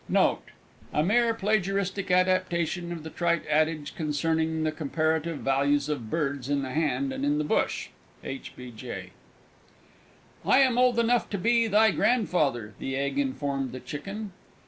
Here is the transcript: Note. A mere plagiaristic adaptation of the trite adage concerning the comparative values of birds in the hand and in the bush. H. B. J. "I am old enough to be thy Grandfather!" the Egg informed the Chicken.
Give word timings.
Note. 0.09 0.41
A 0.93 1.03
mere 1.03 1.31
plagiaristic 1.35 2.09
adaptation 2.09 2.91
of 2.91 3.03
the 3.03 3.11
trite 3.11 3.45
adage 3.47 3.93
concerning 3.95 4.63
the 4.63 4.71
comparative 4.71 5.37
values 5.37 5.89
of 5.89 6.09
birds 6.09 6.49
in 6.49 6.63
the 6.63 6.71
hand 6.71 7.13
and 7.13 7.23
in 7.23 7.37
the 7.37 7.43
bush. 7.43 7.89
H. 8.23 8.53
B. 8.55 8.71
J. 8.75 9.11
"I 10.43 10.57
am 10.57 10.79
old 10.79 10.97
enough 10.97 11.29
to 11.29 11.37
be 11.37 11.67
thy 11.67 11.91
Grandfather!" 11.91 12.73
the 12.79 12.95
Egg 12.95 13.19
informed 13.19 13.73
the 13.73 13.79
Chicken. 13.79 14.31